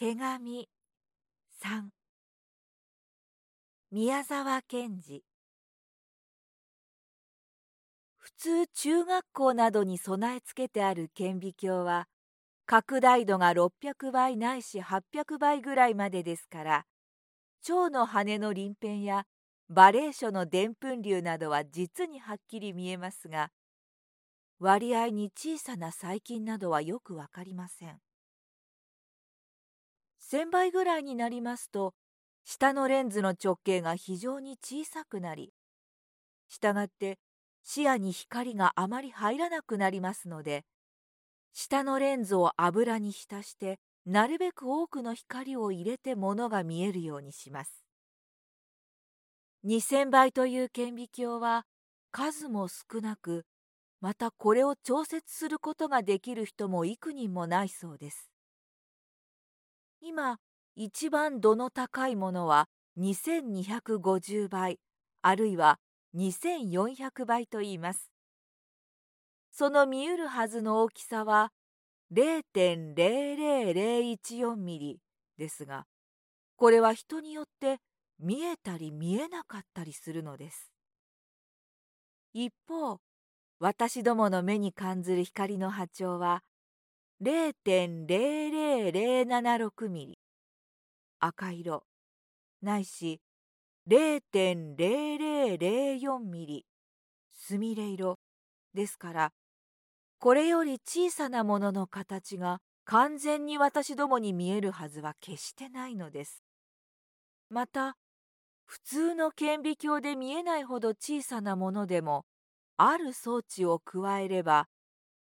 [0.00, 0.68] 手紙
[1.60, 1.88] 3
[3.90, 5.24] 宮沢賢治
[8.16, 12.06] 普通中学校などに備え付けてある顕微鏡は
[12.64, 16.84] 拡大度が600倍ないし800倍ぐらいまでですから
[17.60, 19.24] 蝶の羽の鱗片や
[19.68, 23.50] バレー書のでんぷん流などは実にはっきり見えますが
[24.60, 27.98] 割合に小さな細菌などはよくわかりません。
[30.30, 31.94] 1000倍ぐらいになりますと
[32.44, 35.52] 下のレンズの直径が非常に小さくなり
[36.48, 37.18] したがって
[37.64, 40.64] 視野に光があまり入らなくなりますので
[41.52, 47.84] 下のレンズを油に浸してなるべく多くの光を入れて物が見えるようにします。
[49.64, 51.66] 2000倍という顕微鏡は
[52.10, 53.44] 数も少なく
[54.00, 58.30] またこれを調節することができる人も幾人もないそうです。
[60.00, 60.38] 今
[60.76, 62.68] 一番度の高いものは
[62.98, 64.78] 2250倍
[65.22, 65.78] あるいは
[66.16, 68.10] 2400倍と言います。
[69.50, 71.50] その見うるはずの大きさは
[72.12, 75.00] 0.00014ミリ
[75.36, 75.86] ですが
[76.56, 77.78] これは人によって
[78.18, 80.70] 見えたり見えなかったりするのです。
[82.32, 83.00] 一方
[83.60, 86.42] 私どもの目に感じる光の波長は
[87.20, 90.20] 0.00076ミリ。
[91.18, 91.82] 赤色。
[92.62, 93.20] ないし
[93.88, 96.64] 0.0004ミリ。
[97.32, 98.20] すみれ色。
[98.72, 99.32] ですから
[100.20, 106.44] これより小さなものの形が完全に私どもに見えるはずは決してないのです。
[107.50, 107.96] また
[108.64, 112.26] 普通の顕微鏡で見えないほど小さなものでも
[112.76, 114.68] ある装置を加えれば